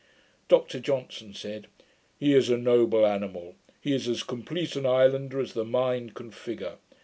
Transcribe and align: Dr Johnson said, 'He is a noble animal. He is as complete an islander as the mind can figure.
Dr 0.47 0.79
Johnson 0.79 1.35
said, 1.35 1.67
'He 2.17 2.33
is 2.33 2.49
a 2.49 2.57
noble 2.57 3.05
animal. 3.05 3.53
He 3.79 3.93
is 3.93 4.07
as 4.07 4.23
complete 4.23 4.75
an 4.75 4.87
islander 4.87 5.39
as 5.39 5.53
the 5.53 5.63
mind 5.63 6.15
can 6.15 6.31
figure. 6.31 6.77